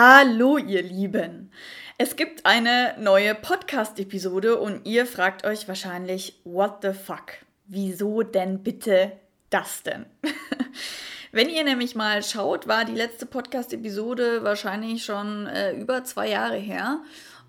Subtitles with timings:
[0.00, 1.50] Hallo ihr Lieben.
[1.96, 7.32] Es gibt eine neue Podcast-Episode und ihr fragt euch wahrscheinlich, what the fuck?
[7.66, 9.10] Wieso denn bitte
[9.50, 10.06] das denn?
[11.32, 16.58] Wenn ihr nämlich mal schaut, war die letzte Podcast-Episode wahrscheinlich schon äh, über zwei Jahre
[16.58, 17.00] her.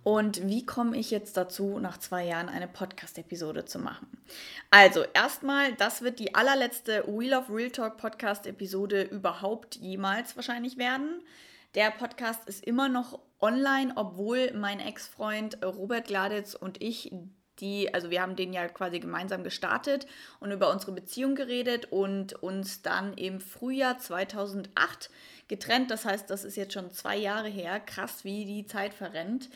[0.10, 4.08] Und wie komme ich jetzt dazu, nach zwei Jahren eine Podcast-Episode zu machen?
[4.72, 11.22] Also, erstmal, das wird die allerletzte Wheel of Real Talk Podcast-Episode überhaupt jemals wahrscheinlich werden.
[11.76, 17.14] Der Podcast ist immer noch online, obwohl mein Ex-Freund Robert Gladitz und ich
[17.60, 20.08] die, also wir haben den ja quasi gemeinsam gestartet
[20.40, 25.12] und über unsere Beziehung geredet und uns dann im Frühjahr 2008
[25.48, 25.92] getrennt.
[25.92, 27.80] Das heißt, das ist jetzt schon zwei Jahre her.
[27.80, 29.50] Krass, wie die Zeit verrennt.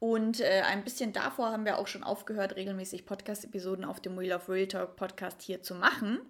[0.00, 4.32] Und äh, ein bisschen davor haben wir auch schon aufgehört, regelmäßig Podcast-Episoden auf dem Wheel
[4.32, 6.20] of Real Talk Podcast hier zu machen.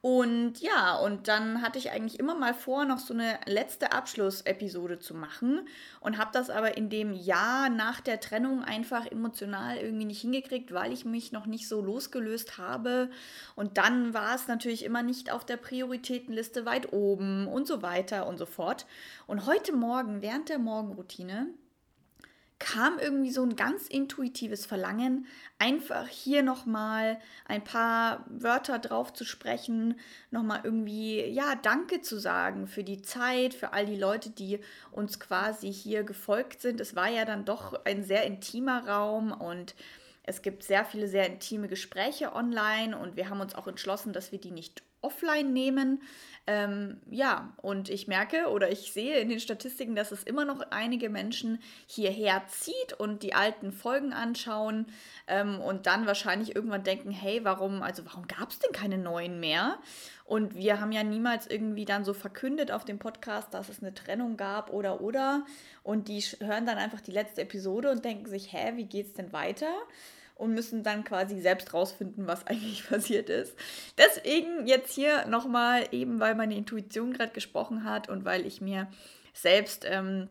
[0.00, 5.00] Und ja, und dann hatte ich eigentlich immer mal vor, noch so eine letzte Abschlussepisode
[5.00, 5.66] zu machen
[6.00, 10.72] und habe das aber in dem Jahr nach der Trennung einfach emotional irgendwie nicht hingekriegt,
[10.72, 13.10] weil ich mich noch nicht so losgelöst habe.
[13.56, 18.28] Und dann war es natürlich immer nicht auf der Prioritätenliste weit oben und so weiter
[18.28, 18.86] und so fort.
[19.26, 21.48] Und heute Morgen, während der Morgenroutine,
[22.58, 25.26] kam irgendwie so ein ganz intuitives Verlangen,
[25.58, 29.98] einfach hier nochmal ein paar Wörter drauf zu sprechen,
[30.30, 34.58] nochmal irgendwie, ja, Danke zu sagen für die Zeit, für all die Leute, die
[34.90, 36.80] uns quasi hier gefolgt sind.
[36.80, 39.74] Es war ja dann doch ein sehr intimer Raum und
[40.24, 44.32] es gibt sehr viele sehr intime Gespräche online und wir haben uns auch entschlossen, dass
[44.32, 46.02] wir die nicht offline nehmen.
[46.46, 50.62] Ähm, ja, und ich merke oder ich sehe in den Statistiken, dass es immer noch
[50.70, 54.86] einige Menschen hierher zieht und die alten Folgen anschauen
[55.26, 59.40] ähm, und dann wahrscheinlich irgendwann denken, hey, warum, also warum gab es denn keine neuen
[59.40, 59.78] mehr?
[60.24, 63.94] Und wir haben ja niemals irgendwie dann so verkündet auf dem Podcast, dass es eine
[63.94, 65.44] Trennung gab oder oder.
[65.82, 69.32] Und die hören dann einfach die letzte Episode und denken sich, hä, wie geht's denn
[69.32, 69.72] weiter?
[70.38, 73.54] Und müssen dann quasi selbst rausfinden, was eigentlich passiert ist.
[73.98, 78.88] Deswegen jetzt hier nochmal, eben weil meine Intuition gerade gesprochen hat und weil ich mir
[79.34, 80.28] selbst, ähm,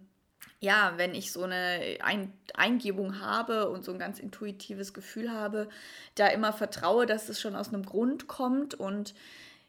[0.59, 5.69] ja, wenn ich so eine ein Eingebung habe und so ein ganz intuitives Gefühl habe,
[6.15, 9.13] da immer vertraue, dass es schon aus einem Grund kommt und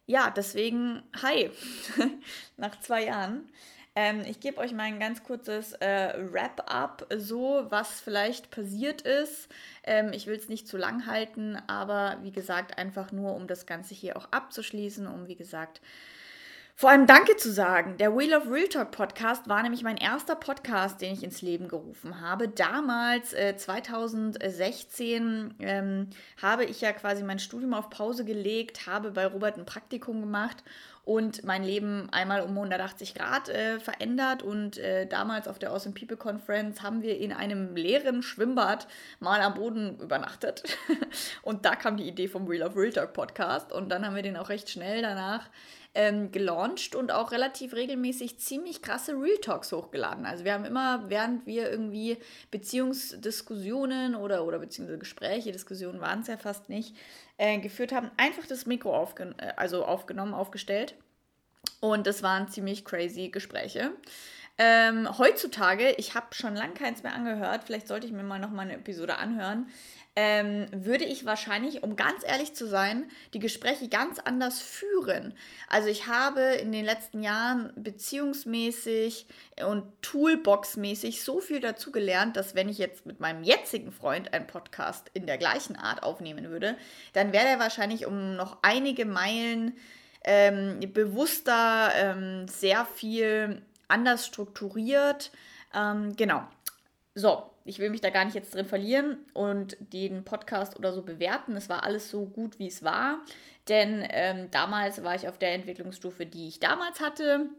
[0.06, 1.50] ja, deswegen, hi,
[2.56, 3.50] nach zwei Jahren.
[4.00, 9.48] Ähm, ich gebe euch mal ein ganz kurzes äh, Wrap-up, so was vielleicht passiert ist.
[9.82, 13.66] Ähm, ich will es nicht zu lang halten, aber wie gesagt, einfach nur, um das
[13.66, 15.80] Ganze hier auch abzuschließen, um wie gesagt
[16.78, 17.96] vor allem Danke zu sagen.
[17.96, 21.66] Der Wheel of Real Talk Podcast war nämlich mein erster Podcast, den ich ins Leben
[21.66, 22.46] gerufen habe.
[22.46, 26.06] Damals, äh, 2016, ähm,
[26.40, 30.62] habe ich ja quasi mein Studium auf Pause gelegt, habe bei Robert ein Praktikum gemacht
[31.04, 34.44] und mein Leben einmal um 180 Grad äh, verändert.
[34.44, 38.86] Und äh, damals auf der Awesome People Conference haben wir in einem leeren Schwimmbad
[39.18, 40.62] mal am Boden übernachtet.
[41.42, 43.72] und da kam die Idee vom Real of Real Talk Podcast.
[43.72, 45.48] Und dann haben wir den auch recht schnell danach
[45.98, 50.26] ähm, gelauncht und auch relativ regelmäßig ziemlich krasse Real Talks hochgeladen.
[50.26, 52.18] Also wir haben immer, während wir irgendwie
[52.52, 56.94] Beziehungsdiskussionen oder, oder beziehungsweise Gespräche, Diskussionen waren es ja fast nicht,
[57.36, 60.94] äh, geführt haben, einfach das Mikro aufgen äh, also aufgenommen, aufgestellt.
[61.80, 63.90] Und das waren ziemlich crazy Gespräche.
[64.56, 68.50] Ähm, heutzutage, ich habe schon lange keins mehr angehört, vielleicht sollte ich mir mal noch
[68.50, 69.66] mal eine Episode anhören,
[70.16, 75.32] ähm, würde ich wahrscheinlich, um ganz ehrlich zu sein, die Gespräche ganz anders führen.
[75.68, 79.26] Also ich habe in den letzten Jahren beziehungsmäßig
[79.64, 84.48] und Toolbox-mäßig so viel dazu gelernt, dass wenn ich jetzt mit meinem jetzigen Freund einen
[84.48, 86.76] Podcast in der gleichen Art aufnehmen würde,
[87.12, 89.76] dann wäre er wahrscheinlich um noch einige Meilen
[90.24, 95.30] ähm, bewusster, ähm, sehr viel anders strukturiert.
[95.74, 96.42] Ähm, genau.
[97.14, 101.02] So, ich will mich da gar nicht jetzt drin verlieren und den Podcast oder so
[101.02, 101.56] bewerten.
[101.56, 103.20] Es war alles so gut, wie es war.
[103.68, 107.50] Denn ähm, damals war ich auf der Entwicklungsstufe, die ich damals hatte.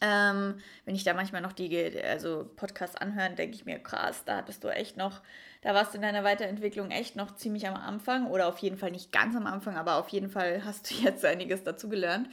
[0.00, 4.36] Ähm, wenn ich da manchmal noch die also Podcasts anhöre, denke ich mir, krass, da
[4.36, 5.20] hattest du echt noch,
[5.62, 8.92] da warst du in deiner Weiterentwicklung echt noch ziemlich am Anfang oder auf jeden Fall
[8.92, 12.28] nicht ganz am Anfang, aber auf jeden Fall hast du jetzt einiges dazugelernt.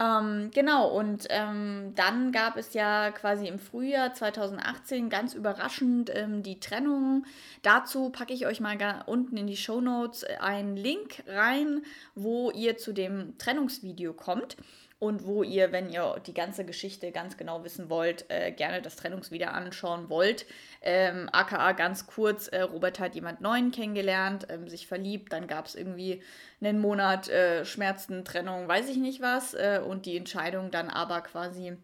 [0.00, 6.44] Ähm, genau, und ähm, dann gab es ja quasi im Frühjahr 2018 ganz überraschend ähm,
[6.44, 7.24] die Trennung.
[7.62, 11.82] Dazu packe ich euch mal unten in die Show Notes einen Link rein,
[12.14, 14.56] wo ihr zu dem Trennungsvideo kommt
[14.98, 18.96] und wo ihr, wenn ihr die ganze Geschichte ganz genau wissen wollt, äh, gerne das
[18.96, 20.44] Trennungsvideo anschauen wollt.
[20.82, 25.66] Ähm, AKA ganz kurz, äh, Robert hat jemand Neuen kennengelernt, ähm, sich verliebt, dann gab
[25.66, 26.22] es irgendwie
[26.60, 31.20] einen Monat äh, Schmerzen, Trennung, weiß ich nicht was äh, und die Entscheidung dann aber
[31.20, 31.76] quasi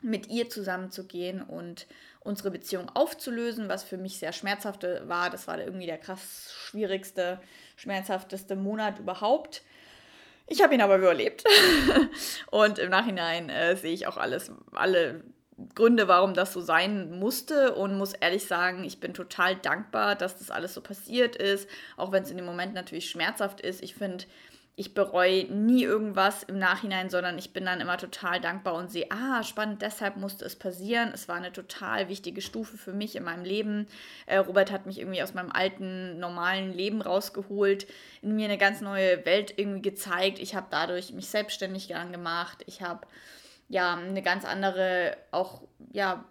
[0.00, 1.86] mit ihr zusammenzugehen und
[2.20, 5.30] unsere Beziehung aufzulösen, was für mich sehr schmerzhaft war.
[5.30, 7.40] Das war irgendwie der krass schwierigste,
[7.76, 9.62] schmerzhafteste Monat überhaupt.
[10.46, 11.44] Ich habe ihn aber überlebt.
[12.50, 15.24] und im Nachhinein äh, sehe ich auch alles, alle
[15.74, 20.38] Gründe, warum das so sein musste und muss ehrlich sagen, ich bin total dankbar, dass
[20.38, 23.82] das alles so passiert ist, auch wenn es in dem Moment natürlich schmerzhaft ist.
[23.82, 24.24] Ich finde,
[24.78, 29.06] ich bereue nie irgendwas im Nachhinein, sondern ich bin dann immer total dankbar und sehe,
[29.10, 31.12] ah, spannend, deshalb musste es passieren.
[31.14, 33.88] Es war eine total wichtige Stufe für mich in meinem Leben.
[34.26, 37.86] Äh, Robert hat mich irgendwie aus meinem alten, normalen Leben rausgeholt,
[38.20, 40.38] in mir eine ganz neue Welt irgendwie gezeigt.
[40.38, 42.62] Ich habe dadurch mich selbstständig gemacht.
[42.66, 43.06] Ich habe
[43.70, 46.22] ja eine ganz andere, auch ja,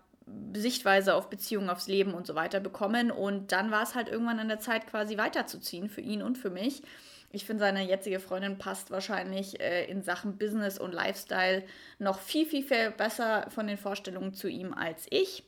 [0.53, 3.11] Sichtweise auf Beziehungen, aufs Leben und so weiter bekommen.
[3.11, 6.49] Und dann war es halt irgendwann an der Zeit, quasi weiterzuziehen für ihn und für
[6.49, 6.81] mich.
[7.31, 11.63] Ich finde, seine jetzige Freundin passt wahrscheinlich äh, in Sachen Business und Lifestyle
[11.99, 15.43] noch viel, viel, viel besser von den Vorstellungen zu ihm als ich.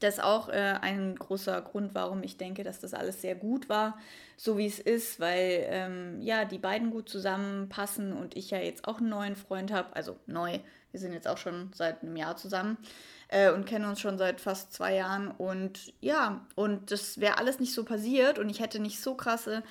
[0.00, 3.68] Das ist auch äh, ein großer Grund, warum ich denke, dass das alles sehr gut
[3.68, 3.98] war,
[4.36, 8.86] so wie es ist, weil ähm, ja, die beiden gut zusammenpassen und ich ja jetzt
[8.86, 9.96] auch einen neuen Freund habe.
[9.96, 10.58] Also neu,
[10.90, 12.78] wir sind jetzt auch schon seit einem Jahr zusammen
[13.28, 15.28] äh, und kennen uns schon seit fast zwei Jahren.
[15.30, 19.62] Und ja, und das wäre alles nicht so passiert und ich hätte nicht so krasse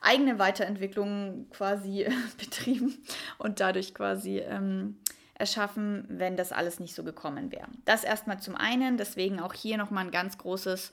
[0.00, 2.06] eigene Weiterentwicklung quasi
[2.38, 3.02] betrieben
[3.38, 4.98] und dadurch quasi ähm,
[5.34, 7.68] erschaffen, wenn das alles nicht so gekommen wäre.
[7.84, 10.92] Das erstmal zum einen, deswegen auch hier nochmal ein ganz großes,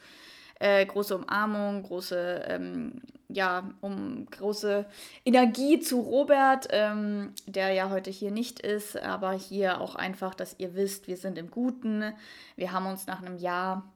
[0.60, 4.86] äh, große Umarmung, große, ähm, ja, um große
[5.26, 10.56] Energie zu Robert, ähm, der ja heute hier nicht ist, aber hier auch einfach, dass
[10.60, 12.14] ihr wisst, wir sind im Guten.
[12.56, 13.92] Wir haben uns nach einem Jahr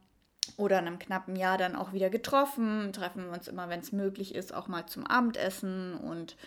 [0.56, 2.92] oder in einem knappen Jahr dann auch wieder getroffen.
[2.94, 5.96] Treffen wir uns immer, wenn es möglich ist, auch mal zum Abendessen.
[5.96, 6.38] Und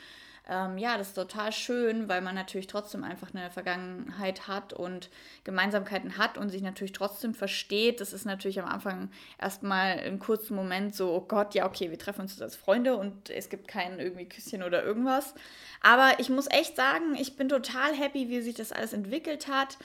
[0.51, 5.09] ähm, ja, das ist total schön, weil man natürlich trotzdem einfach eine Vergangenheit hat und
[5.45, 8.01] Gemeinsamkeiten hat und sich natürlich trotzdem versteht.
[8.01, 11.99] Das ist natürlich am Anfang erstmal im kurzen Moment so, oh Gott, ja, okay, wir
[11.99, 15.35] treffen uns als Freunde und es gibt kein irgendwie Küsschen oder irgendwas.
[15.83, 19.79] Aber ich muss echt sagen, ich bin total happy, wie sich das alles entwickelt hat.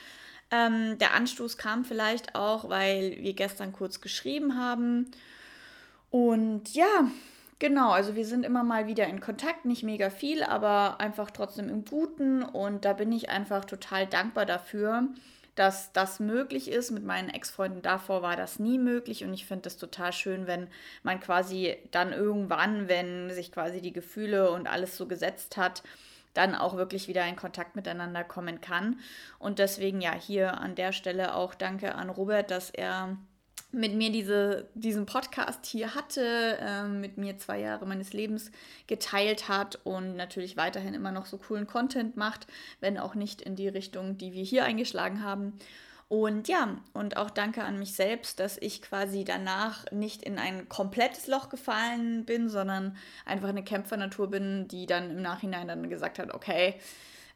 [0.50, 5.12] Ähm, der Anstoß kam vielleicht auch, weil wir gestern kurz geschrieben haben.
[6.10, 7.12] Und ja,
[7.60, 11.70] genau, also wir sind immer mal wieder in Kontakt, nicht mega viel, aber einfach trotzdem
[11.70, 12.44] im Guten.
[12.44, 15.08] Und da bin ich einfach total dankbar dafür,
[15.56, 16.92] dass das möglich ist.
[16.92, 20.68] Mit meinen Ex-Freunden davor war das nie möglich und ich finde das total schön, wenn
[21.04, 25.82] man quasi dann irgendwann, wenn sich quasi die Gefühle und alles so gesetzt hat,
[26.34, 29.00] dann auch wirklich wieder in Kontakt miteinander kommen kann.
[29.40, 33.18] Und deswegen ja hier an der Stelle auch danke an Robert, dass er
[33.76, 38.52] mit mir diese, diesen Podcast hier hatte, äh, mit mir zwei Jahre meines Lebens
[38.88, 42.48] geteilt hat und natürlich weiterhin immer noch so coolen Content macht,
[42.80, 45.54] wenn auch nicht in die Richtung, die wir hier eingeschlagen haben.
[46.08, 50.70] Und ja, und auch danke an mich selbst, dass ich quasi danach nicht in ein
[50.70, 52.96] komplettes Loch gefallen bin, sondern
[53.26, 56.76] einfach eine Kämpfernatur bin, die dann im Nachhinein dann gesagt hat, okay,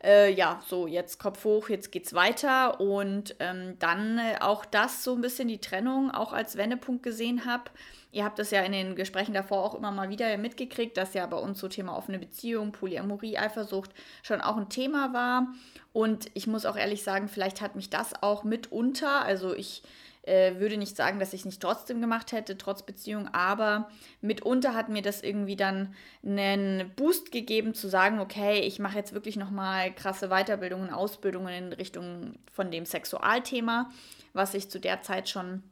[0.04, 2.80] äh, ja, so jetzt Kopf hoch, jetzt geht's weiter.
[2.80, 7.46] Und ähm, dann äh, auch das so ein bisschen die Trennung auch als Wendepunkt gesehen
[7.46, 7.66] habe.
[8.12, 11.28] Ihr habt das ja in den Gesprächen davor auch immer mal wieder mitgekriegt, dass ja
[11.28, 13.92] bei uns so Thema offene Beziehung, Polyamorie, Eifersucht
[14.24, 15.48] schon auch ein Thema war.
[15.94, 19.84] Und ich muss auch ehrlich sagen, vielleicht hat mich das auch mitunter, also ich
[20.30, 23.90] äh, würde nicht sagen, dass ich es nicht trotzdem gemacht hätte, trotz Beziehung, aber
[24.22, 29.14] mitunter hat mir das irgendwie dann einen Boost gegeben, zu sagen, okay, ich mache jetzt
[29.14, 33.90] wirklich nochmal krasse Weiterbildungen, Ausbildungen in Richtung von dem Sexualthema,
[34.34, 35.64] was ich zu der Zeit schon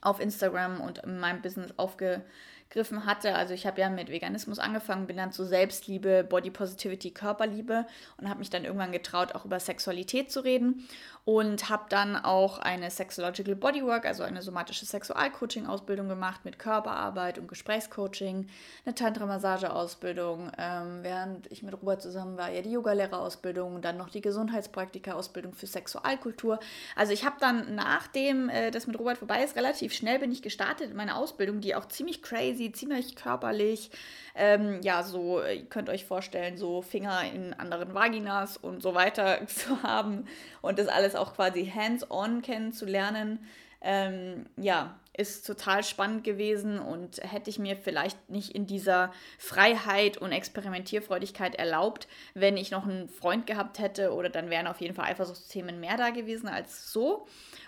[0.00, 2.24] auf Instagram und in meinem Business aufge
[2.68, 3.34] gegriffen hatte.
[3.34, 7.86] Also ich habe ja mit Veganismus angefangen, bin dann zu Selbstliebe, Body Positivity, Körperliebe
[8.18, 10.86] und habe mich dann irgendwann getraut, auch über Sexualität zu reden
[11.24, 17.48] und habe dann auch eine Sexological Bodywork, also eine somatische Sexualcoaching-Ausbildung gemacht mit Körperarbeit und
[17.48, 18.46] Gesprächscoaching,
[18.84, 24.20] eine Tantra-Massage-Ausbildung, ähm, während ich mit Robert zusammen war, ja die Yogalehrerausbildung, dann noch die
[24.20, 26.60] Gesundheitspraktika-Ausbildung für Sexualkultur.
[26.94, 30.42] Also ich habe dann, nachdem äh, das mit Robert vorbei ist, relativ schnell bin ich
[30.42, 33.90] gestartet in meine Ausbildung, die auch ziemlich crazy, ziemlich körperlich,
[34.34, 39.46] ähm, ja, so, ihr könnt euch vorstellen, so Finger in anderen Vaginas und so weiter
[39.46, 40.26] zu haben
[40.62, 43.38] und das alles auch quasi hands-on kennenzulernen.
[43.82, 50.18] ähm, ja, ist total spannend gewesen und hätte ich mir vielleicht nicht in dieser Freiheit
[50.18, 54.94] und Experimentierfreudigkeit erlaubt, wenn ich noch einen Freund gehabt hätte oder dann wären auf jeden
[54.94, 57.26] Fall Eifersuchtsthemen mehr da gewesen als so.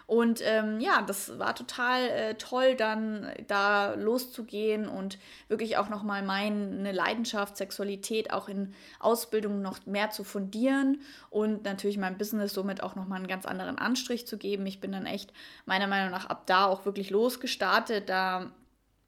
[0.09, 6.23] Und ähm, ja, das war total äh, toll, dann da loszugehen und wirklich auch nochmal
[6.23, 12.83] meine Leidenschaft, Sexualität auch in Ausbildung noch mehr zu fundieren und natürlich mein Business somit
[12.83, 14.64] auch nochmal einen ganz anderen Anstrich zu geben.
[14.64, 15.35] Ich bin dann echt
[15.67, 18.09] meiner Meinung nach ab da auch wirklich losgestartet.
[18.09, 18.50] Da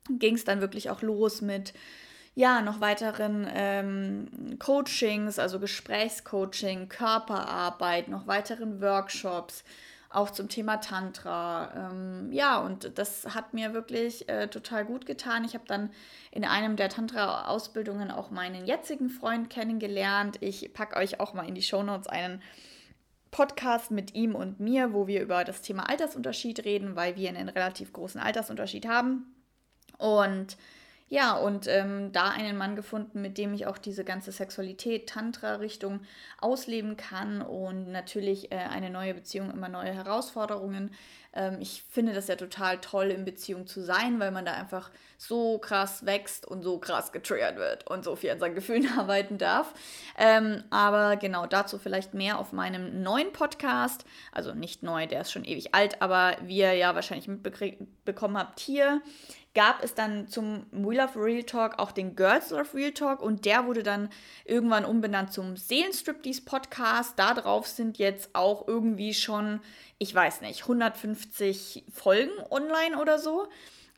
[0.09, 1.73] ging es dann wirklich auch los mit
[2.35, 9.65] ja, noch weiteren ähm, Coachings, also Gesprächscoaching, Körperarbeit, noch weiteren Workshops,
[10.09, 11.91] auch zum Thema Tantra.
[11.91, 15.45] Ähm, ja, und das hat mir wirklich äh, total gut getan.
[15.45, 15.91] Ich habe dann
[16.31, 20.39] in einem der Tantra-Ausbildungen auch meinen jetzigen Freund kennengelernt.
[20.41, 22.41] Ich packe euch auch mal in die Shownotes einen
[23.31, 27.49] Podcast mit ihm und mir, wo wir über das Thema Altersunterschied reden, weil wir einen
[27.49, 29.35] relativ großen Altersunterschied haben.
[29.99, 30.57] Und
[31.13, 36.03] ja, und ähm, da einen Mann gefunden, mit dem ich auch diese ganze Sexualität, Tantra-Richtung
[36.41, 40.93] ausleben kann und natürlich äh, eine neue Beziehung, immer neue Herausforderungen.
[41.33, 44.93] Ähm, ich finde das ja total toll, in Beziehung zu sein, weil man da einfach
[45.19, 49.37] so krass wächst und so krass getriggert wird und so viel an seinen Gefühlen arbeiten
[49.37, 49.75] darf.
[50.17, 54.05] Ähm, aber genau dazu vielleicht mehr auf meinem neuen Podcast.
[54.31, 58.61] Also nicht neu, der ist schon ewig alt, aber wie ihr ja wahrscheinlich mitbekommen habt
[58.61, 59.03] hier
[59.55, 63.45] gab es dann zum We Love Real Talk auch den Girls Love Real Talk und
[63.45, 64.09] der wurde dann
[64.45, 67.19] irgendwann umbenannt zum Seelenstriptease Podcast.
[67.19, 69.61] Darauf sind jetzt auch irgendwie schon,
[69.99, 73.49] ich weiß nicht, 150 Folgen online oder so.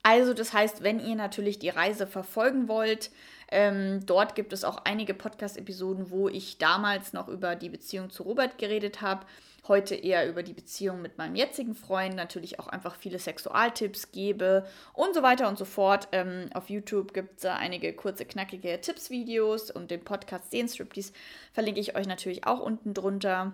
[0.03, 3.11] Also das heißt, wenn ihr natürlich die Reise verfolgen wollt,
[3.51, 8.23] ähm, dort gibt es auch einige Podcast-Episoden, wo ich damals noch über die Beziehung zu
[8.23, 9.27] Robert geredet habe
[9.69, 14.67] heute eher über die Beziehung mit meinem jetzigen Freund, natürlich auch einfach viele Sexualtipps gebe
[14.93, 16.09] und so weiter und so fort.
[16.13, 21.13] Ähm, auf YouTube gibt es einige kurze, knackige Tipps-Videos und den Podcast Den Striptease
[21.53, 23.53] verlinke ich euch natürlich auch unten drunter.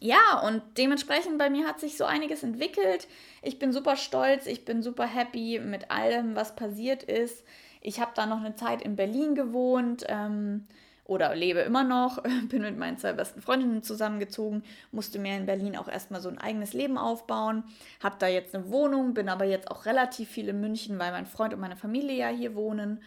[0.00, 3.06] Ja, und dementsprechend bei mir hat sich so einiges entwickelt.
[3.42, 7.44] Ich bin super stolz, ich bin super happy mit allem, was passiert ist.
[7.80, 10.04] Ich habe da noch eine Zeit in Berlin gewohnt.
[10.08, 10.66] Ähm,
[11.04, 15.76] oder lebe immer noch, bin mit meinen zwei besten Freundinnen zusammengezogen, musste mir in Berlin
[15.76, 17.64] auch erstmal so ein eigenes Leben aufbauen,
[18.02, 21.26] habe da jetzt eine Wohnung, bin aber jetzt auch relativ viel in München, weil mein
[21.26, 23.02] Freund und meine Familie ja hier wohnen.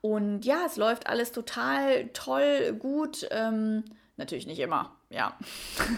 [0.00, 3.28] Und ja, es läuft alles total toll, gut.
[3.30, 3.84] Ähm,
[4.16, 5.36] natürlich nicht immer, ja.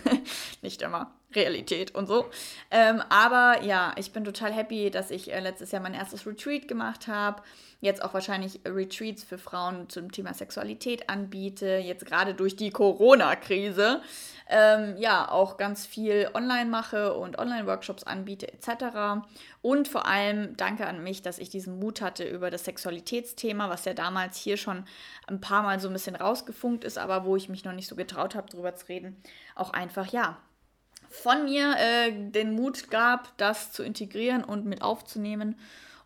[0.62, 1.10] nicht immer.
[1.34, 2.26] Realität und so.
[2.70, 6.68] Ähm, aber ja, ich bin total happy, dass ich äh, letztes Jahr mein erstes Retreat
[6.68, 7.42] gemacht habe.
[7.80, 11.76] Jetzt auch wahrscheinlich Retreats für Frauen zum Thema Sexualität anbiete.
[11.76, 14.00] Jetzt gerade durch die Corona-Krise.
[14.48, 19.26] Ähm, ja, auch ganz viel online mache und Online-Workshops anbiete etc.
[19.60, 23.84] Und vor allem danke an mich, dass ich diesen Mut hatte über das Sexualitätsthema, was
[23.84, 24.84] ja damals hier schon
[25.26, 27.96] ein paar Mal so ein bisschen rausgefunkt ist, aber wo ich mich noch nicht so
[27.96, 29.16] getraut habe, drüber zu reden,
[29.54, 30.38] auch einfach, ja,
[31.22, 35.56] von mir äh, den Mut gab, das zu integrieren und mit aufzunehmen.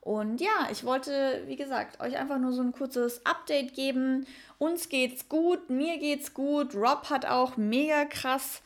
[0.00, 4.26] Und ja, ich wollte, wie gesagt, euch einfach nur so ein kurzes Update geben.
[4.58, 6.74] Uns geht's gut, mir geht's gut.
[6.74, 8.62] Rob hat auch mega krass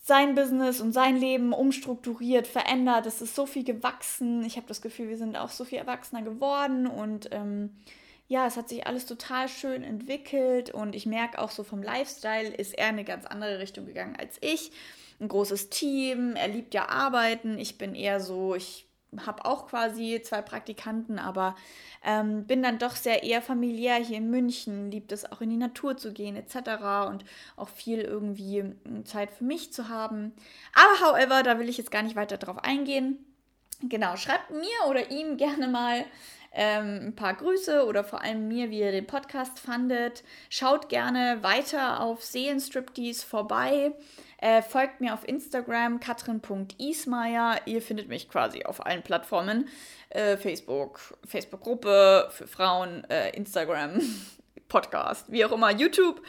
[0.00, 3.04] sein Business und sein Leben umstrukturiert, verändert.
[3.04, 4.42] Es ist so viel gewachsen.
[4.44, 7.76] Ich habe das Gefühl, wir sind auch so viel erwachsener geworden und ähm,
[8.26, 12.48] ja, es hat sich alles total schön entwickelt und ich merke auch so vom Lifestyle
[12.48, 14.72] ist er in eine ganz andere Richtung gegangen als ich
[15.20, 17.58] ein großes Team, er liebt ja arbeiten.
[17.58, 18.88] Ich bin eher so, ich
[19.26, 21.56] habe auch quasi zwei Praktikanten, aber
[22.04, 25.56] ähm, bin dann doch sehr eher familiär hier in München, liebt es auch in die
[25.56, 27.08] Natur zu gehen etc.
[27.08, 27.24] und
[27.56, 30.32] auch viel irgendwie hm, Zeit für mich zu haben.
[30.74, 33.24] Aber however, da will ich jetzt gar nicht weiter drauf eingehen.
[33.80, 36.04] Genau, schreibt mir oder ihm gerne mal
[36.58, 40.24] ähm, ein paar Grüße oder vor allem mir, wie ihr den Podcast fandet.
[40.50, 43.92] Schaut gerne weiter auf Seelenstriptease vorbei.
[44.38, 47.60] Äh, folgt mir auf Instagram katrin.ismeier.
[47.66, 49.68] Ihr findet mich quasi auf allen Plattformen.
[50.10, 54.00] Äh, Facebook, Facebook-Gruppe für Frauen, äh, Instagram,
[54.68, 56.20] Podcast, wie auch immer, YouTube.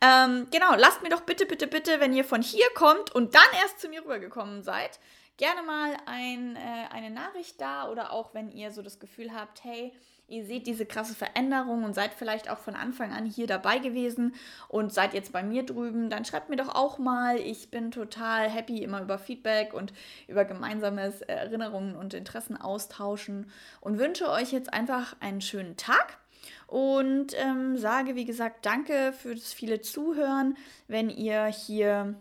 [0.00, 3.42] Ähm, genau, lasst mir doch bitte, bitte, bitte, wenn ihr von hier kommt und dann
[3.60, 4.98] erst zu mir rübergekommen seid,
[5.36, 9.64] gerne mal ein, äh, eine Nachricht da oder auch wenn ihr so das Gefühl habt,
[9.64, 9.92] hey,
[10.28, 14.34] ihr seht diese krasse Veränderung und seid vielleicht auch von Anfang an hier dabei gewesen
[14.68, 17.38] und seid jetzt bei mir drüben, dann schreibt mir doch auch mal.
[17.38, 19.92] Ich bin total happy immer über Feedback und
[20.26, 23.50] über gemeinsames Erinnerungen und Interessen austauschen
[23.80, 26.18] und wünsche euch jetzt einfach einen schönen Tag.
[26.66, 30.56] Und ähm, sage, wie gesagt, danke für das viele Zuhören.
[30.88, 32.14] Wenn ihr hier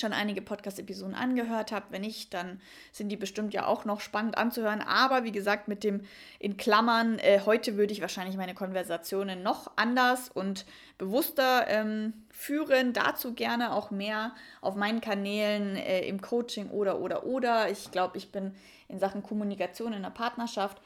[0.00, 1.92] schon einige Podcast-Episoden angehört habt.
[1.92, 2.60] Wenn nicht, dann
[2.92, 4.82] sind die bestimmt ja auch noch spannend anzuhören.
[4.82, 6.02] Aber wie gesagt, mit dem
[6.38, 10.66] in Klammern, äh, heute würde ich wahrscheinlich meine Konversationen noch anders und
[10.98, 12.92] bewusster ähm, führen.
[12.92, 17.70] Dazu gerne auch mehr auf meinen Kanälen äh, im Coaching oder, oder, oder.
[17.70, 18.54] Ich glaube, ich bin
[18.88, 20.80] in Sachen Kommunikation in der Partnerschaft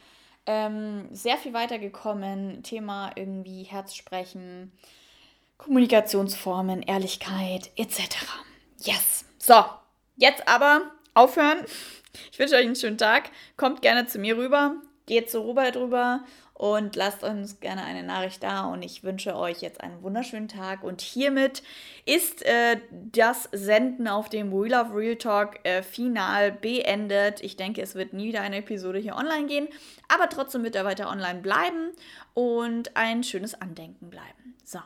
[0.46, 2.62] ähm, sehr viel weitergekommen.
[2.62, 4.72] Thema irgendwie Herzsprechen,
[5.58, 8.16] Kommunikationsformen, Ehrlichkeit etc.
[8.82, 9.26] Yes.
[9.38, 9.62] So,
[10.16, 11.58] jetzt aber aufhören.
[12.32, 13.30] Ich wünsche euch einen schönen Tag.
[13.56, 14.76] Kommt gerne zu mir rüber.
[15.04, 18.64] Geht so rüber drüber und lasst uns gerne eine Nachricht da.
[18.66, 20.82] Und ich wünsche euch jetzt einen wunderschönen Tag.
[20.82, 21.62] Und hiermit
[22.06, 27.42] ist äh, das Senden auf dem We Love Real Talk äh, final beendet.
[27.42, 29.68] Ich denke, es wird nie wieder eine Episode hier online gehen,
[30.08, 31.90] aber trotzdem wird er weiter online bleiben
[32.32, 34.54] und ein schönes Andenken bleiben.
[34.64, 34.80] So.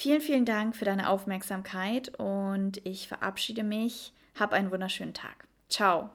[0.00, 4.12] Vielen, vielen Dank für deine Aufmerksamkeit und ich verabschiede mich.
[4.38, 5.48] Hab einen wunderschönen Tag.
[5.68, 6.10] Ciao.